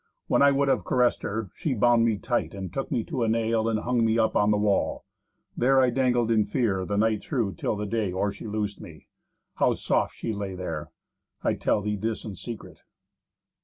[0.25, 3.27] When I would have caressed her, she bound me tight, and took me to a
[3.27, 5.05] nail, and hung me up on the wall.
[5.55, 9.05] There I dangled in fear the night through till the day, or she loosed me.
[9.57, 10.89] How soft she lay there!
[11.43, 12.81] I tell thee this in secret."